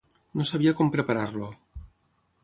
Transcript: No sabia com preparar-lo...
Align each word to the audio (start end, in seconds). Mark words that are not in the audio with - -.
No 0.39 0.45
sabia 0.51 0.71
com 0.79 0.89
preparar-lo... 0.95 1.51